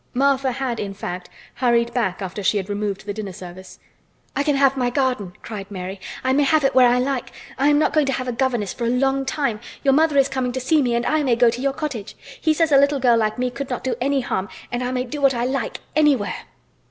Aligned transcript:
Martha 0.15 0.51
had, 0.53 0.79
in 0.79 0.95
fact, 0.95 1.29
hurried 1.53 1.93
back 1.93 2.23
after 2.23 2.41
she 2.41 2.57
had 2.57 2.69
removed 2.71 3.05
the 3.05 3.13
dinner 3.13 3.31
service. 3.31 3.77
"I 4.35 4.41
can 4.41 4.55
have 4.55 4.75
my 4.75 4.89
garden!" 4.89 5.33
cried 5.43 5.69
Mary. 5.69 5.99
"I 6.23 6.33
may 6.33 6.41
have 6.41 6.63
it 6.63 6.73
where 6.73 6.89
I 6.89 6.97
like! 6.97 7.31
I 7.55 7.67
am 7.67 7.77
not 7.77 7.93
going 7.93 8.07
to 8.07 8.13
have 8.13 8.27
a 8.27 8.31
governess 8.31 8.73
for 8.73 8.85
a 8.85 8.89
long 8.99 9.27
time! 9.27 9.59
Your 9.83 9.93
mother 9.93 10.17
is 10.17 10.27
coming 10.27 10.53
to 10.53 10.59
see 10.59 10.81
me 10.81 10.95
and 10.95 11.05
I 11.05 11.21
may 11.21 11.35
go 11.35 11.51
to 11.51 11.61
your 11.61 11.73
cottage! 11.73 12.17
He 12.41 12.51
says 12.51 12.71
a 12.71 12.77
little 12.79 12.99
girl 12.99 13.17
like 13.17 13.37
me 13.37 13.51
could 13.51 13.69
not 13.69 13.83
do 13.83 13.93
any 14.01 14.21
harm 14.21 14.49
and 14.71 14.83
I 14.83 14.89
may 14.91 15.03
do 15.03 15.21
what 15.21 15.35
I 15.35 15.45
like—anywhere!" 15.45 16.45